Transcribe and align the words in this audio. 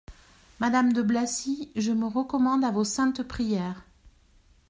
Madame 0.59 0.93
de 0.93 1.03
Blacy, 1.03 1.71
je 1.75 1.91
me 1.91 2.07
recommande 2.07 2.65
à 2.65 2.71
vos 2.71 2.83
saintes 2.83 3.21
prières. 3.21 3.85